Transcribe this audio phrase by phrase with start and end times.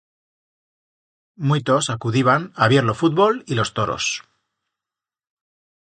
[1.49, 4.05] Muitos acudiban a vier lo fútbol y los toros.